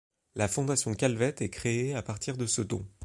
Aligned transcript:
La 0.33 0.47
Fondation 0.47 0.95
Calvet 0.95 1.35
est 1.41 1.51
créée 1.51 1.93
à 1.93 2.01
partir 2.01 2.35
de 2.35 2.47
ce 2.47 2.63
don. 2.63 2.87